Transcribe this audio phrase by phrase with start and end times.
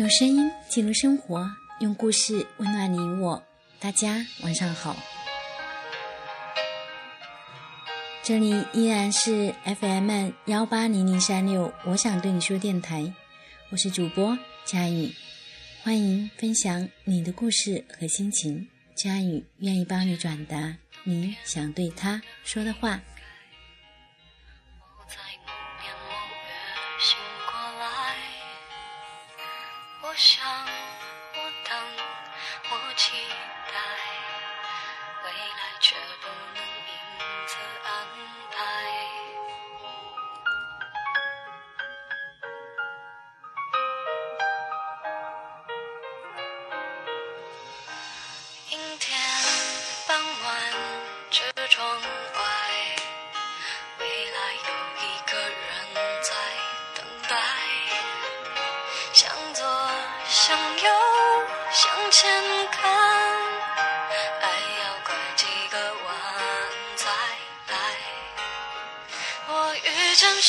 [0.00, 1.46] 用声音记录生活，
[1.80, 3.44] 用故事温暖你我。
[3.78, 4.96] 大家晚上好，
[8.22, 13.12] 这里依然是 FM 幺八零零三六，我想对你说电台，
[13.68, 15.12] 我是主播佳宇，
[15.82, 22.98] 欢迎分享你的故事和心情，佳宇愿意帮你转达你想对他说的话。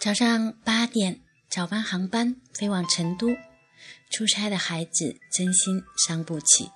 [0.00, 1.18] 早上八点，
[1.50, 3.36] 早班航班飞往成都，
[4.10, 6.70] 出差的孩子真心伤不起。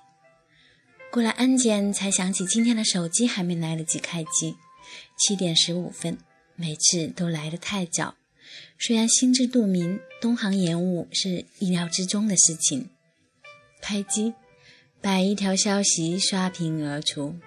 [1.09, 4.57] 过了安检，才想起今天的手机还没来得及开机。
[5.17, 6.17] 七点十五分，
[6.57, 8.15] 每次都来得太早。
[8.77, 12.89] 虽然心知肚明，东航延误是意料之中的事情。
[13.81, 14.33] 开机，
[15.01, 17.39] 把一条消息刷屏而出。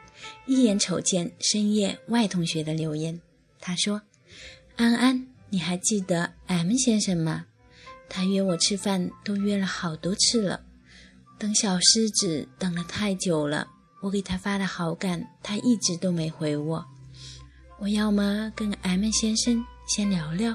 [0.46, 3.20] 一眼瞅见深夜外同学的留言，
[3.60, 4.00] 他说
[4.76, 7.46] ：“安安，你还记得 M 先生吗？
[8.10, 10.66] 他约我吃饭都约了好多次了，
[11.38, 13.66] 等小狮子等了太久了。
[14.02, 16.84] 我给他发的好感，他一直都没回我。
[17.78, 20.54] 我要么跟 M 先生先聊聊。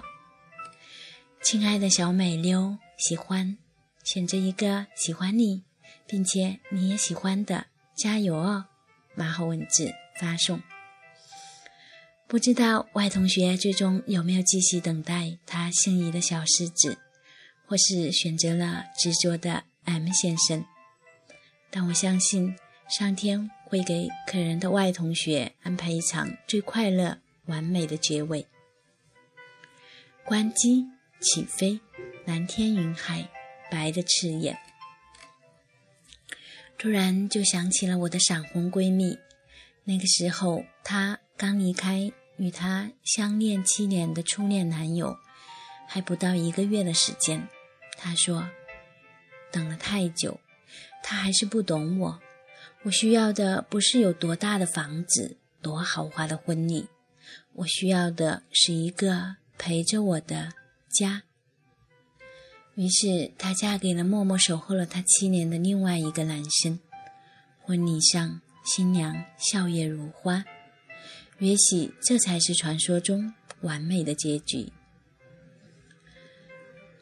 [1.42, 3.58] 亲爱的小美妞，喜欢，
[4.04, 5.64] 选择一个喜欢你，
[6.06, 7.66] 并且你也喜欢的，
[7.98, 8.66] 加油哦！”
[9.18, 10.62] 马后文字发送，
[12.32, 16.98] 不知道外同学最终有没有继续等待他心仪的小狮子，
[17.66, 20.64] 或是选择了执着的 M 先生？
[21.70, 22.56] 但我相信
[22.88, 28.48] 上天会给可人的外同学安排一场最快乐、完美的结尾。
[30.24, 30.86] 关机，
[31.20, 31.82] 起飞，
[32.24, 33.30] 蓝天云海，
[33.70, 34.58] 白的刺眼。
[36.78, 39.20] 突然就想起了我的闪婚闺蜜，
[39.84, 42.10] 那个时候她刚离开
[42.42, 45.16] 与她相恋七年的初恋男友，
[45.88, 47.48] 还不到一个月的时间。
[47.96, 48.50] 她说
[49.54, 50.40] ：“等了太久，
[51.04, 52.20] 他还是不懂我。
[52.82, 56.88] 我需要的不是有多大的房子、多豪华的婚礼，
[57.54, 60.54] 我需要的是一个陪着我的
[60.90, 61.22] 家。”
[62.74, 66.80] 于是，她嫁给了默默守候了她七年的另外一个男生。
[67.60, 70.44] 婚礼上，新娘笑靥如花。
[71.42, 74.72] 也许这才是传说中完美的结局。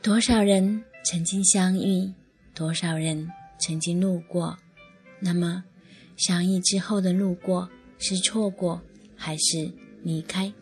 [0.01, 2.13] 多少人曾经相遇，
[2.55, 3.29] 多少人
[3.59, 4.57] 曾经路过。
[5.19, 5.66] 那么，
[6.16, 8.81] 相遇之后的路过，是错过，
[9.13, 9.69] 还是
[10.03, 10.53] 离开？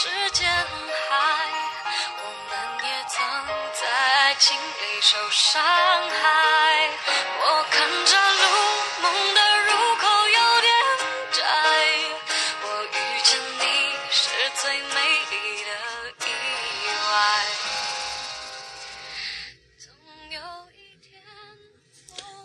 [0.00, 0.46] 时间。
[0.46, 1.16] 海，
[2.22, 2.52] 我们
[2.86, 3.18] 也曾
[3.74, 4.32] 在爱。
[4.36, 6.20] 情里受伤害。
[7.40, 8.42] 我看着路，
[9.02, 10.06] 梦的入口
[10.38, 10.70] 有点
[11.32, 11.42] 窄。
[12.62, 13.62] 我遇见你
[14.08, 14.22] 是
[14.62, 14.94] 最美
[15.32, 15.34] 丽
[15.64, 15.70] 的
[16.20, 16.30] 意
[17.10, 17.10] 外。
[19.78, 19.90] 总
[20.30, 20.38] 有
[20.76, 21.20] 一天，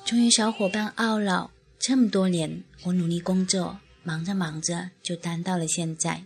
[0.03, 6.23] 终于小伙伴懊恼，这么多年我努力工作，忙着忙着就单到了现在。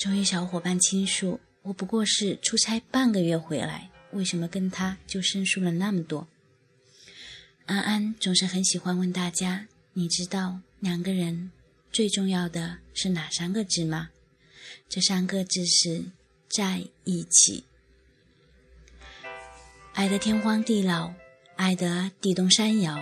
[0.00, 3.90] 终于小伙伴倾诉，我不过是出差半个月回来。
[4.12, 6.26] 为什么跟他就生疏了那么多？
[7.66, 11.52] 安安总是很喜欢问大家：“你知道两个人
[11.92, 14.08] 最重要的是哪三个字吗？”
[14.88, 16.02] 这三个字是
[16.48, 17.64] 在一起。
[19.92, 21.12] 爱得天荒地老，
[21.56, 22.96] 爱得地动山摇，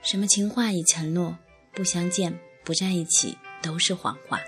[0.00, 1.36] 什么情话与承诺，
[1.74, 4.38] 不相见不在一起都是谎话。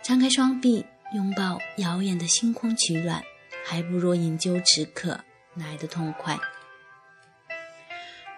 [0.00, 3.22] 张开双臂，拥抱遥远的星空取暖。
[3.64, 5.20] 还不如饮酒止渴
[5.54, 6.38] 来的痛快。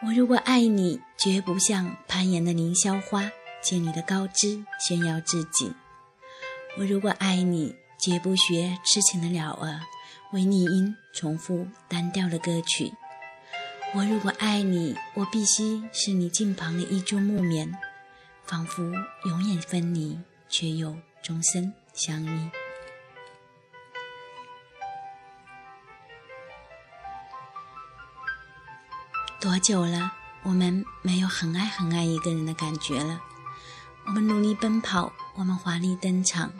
[0.02, 3.30] 我如果爱你，绝不像攀岩的凌霄花，
[3.62, 5.72] 借你的高枝炫耀自己；
[6.76, 9.82] 我如果爱你，绝不学痴情的鸟儿，
[10.32, 12.92] 为你音重复单调的歌曲；
[13.94, 17.72] 我如果爱你，我必须是你近旁的一株木棉，
[18.44, 18.82] 仿佛
[19.26, 20.18] 永远分离，
[20.48, 22.59] 却又终身相依。
[29.40, 33.22] 多久了，我们没有很爱很爱一个人的感觉了？
[34.04, 36.52] 我们努力奔跑，我们华丽登场，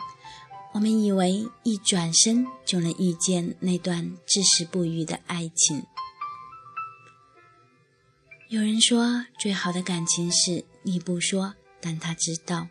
[0.73, 5.85] 我们以为一转身就能遇见那段至死不渝的爱情。
[8.49, 12.67] 有人说，最好的感情是你不说，但他知道；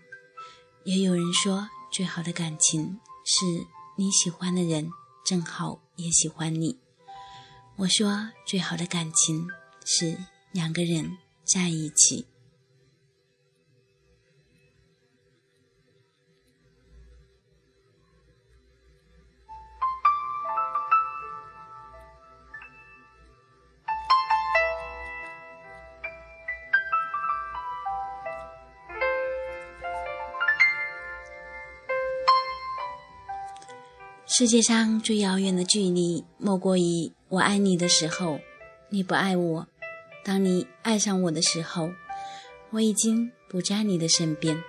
[0.82, 3.64] 也有人说，最好的感情是
[3.96, 4.90] 你喜欢的人
[5.24, 6.80] 正好也喜欢你。
[7.76, 9.48] 我说，最好的感情。
[9.92, 10.16] 是
[10.52, 12.24] 两个人在一起。
[34.24, 38.38] 世界上最遥远的距离，莫过于我爱你的时候，
[38.90, 39.69] 你不爱我。
[40.24, 41.90] 当你爱上我的时候，
[42.70, 44.62] 我已经不在你的身边，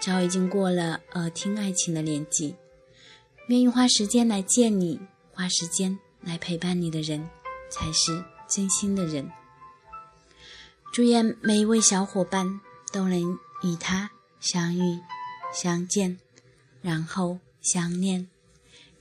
[0.00, 2.54] 早已经过了耳听爱情的年纪。
[3.48, 5.00] 愿意花时间来见你，
[5.32, 7.28] 花时间来陪伴你的人，
[7.68, 9.30] 才是真心的人。
[10.92, 12.60] 祝愿每一位小伙伴
[12.92, 14.10] 都能与他
[14.40, 15.00] 相遇、
[15.52, 16.18] 相见，
[16.80, 18.28] 然后相念。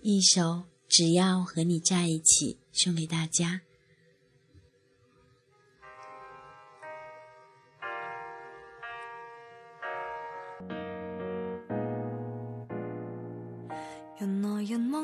[0.01, 0.41] 一首
[0.87, 3.61] 《只要和你在一起》送给大家。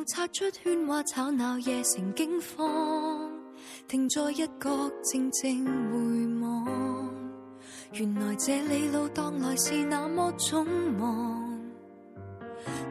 [0.06, 3.32] 擦出喧哗吵闹，夜城惊慌，
[3.88, 7.12] 停在一角静静回望。
[7.94, 10.64] 原来这里路当来是那么匆
[10.96, 11.60] 忙，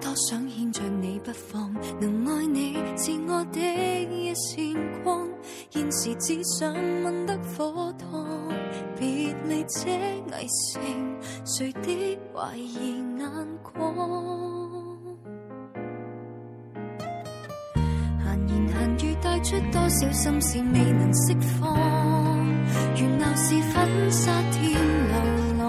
[0.00, 5.28] 多想牵着你不放，能爱你是我的一线光。
[5.70, 8.26] 现时只想吻得火烫，
[8.98, 9.88] 别离这
[10.32, 10.82] 危城，
[11.44, 14.43] 谁的怀疑眼光？
[19.44, 21.76] 出多少心事未能释放？
[22.96, 25.14] 原闹是粉沙添流
[25.58, 25.62] 浪，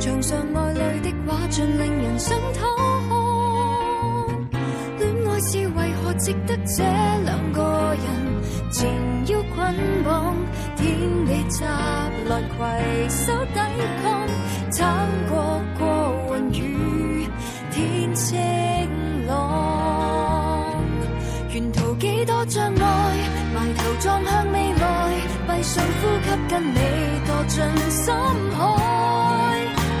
[0.00, 2.66] 墙上爱侣的画像令人想偷
[3.08, 4.58] 看。
[4.98, 6.82] 恋爱是为何值得这
[7.24, 8.06] 两个人
[8.72, 8.78] 缠
[9.26, 9.74] 腰捆
[10.04, 10.34] 绑？
[10.76, 10.86] 天
[11.26, 11.66] 地杂
[12.28, 13.60] 来携手抵
[14.02, 14.07] 抗，
[26.28, 26.78] 吸跟你
[27.26, 27.56] 堕进
[27.90, 28.14] 深
[28.52, 28.60] 海，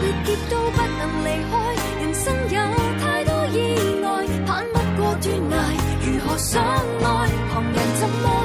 [0.02, 1.52] 历劫都不能离开，
[2.00, 2.56] 人生有
[3.00, 3.56] 太多意
[4.02, 4.06] 外，
[4.46, 5.56] 攀不过断崖，
[6.04, 7.06] 如何相爱？
[7.50, 8.37] 旁人怎么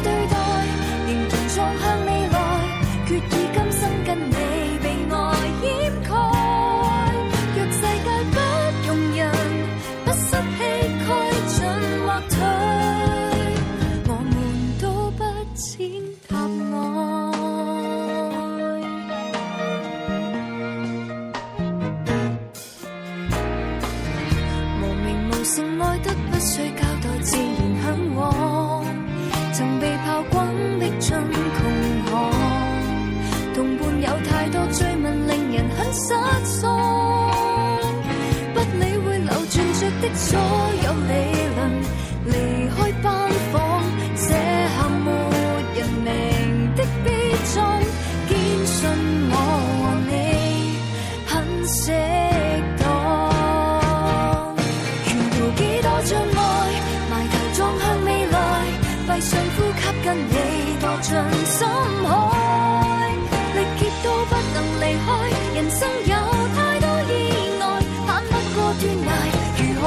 [40.03, 40.37] 的左
[40.82, 40.82] 右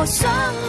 [0.06, 0.65] 如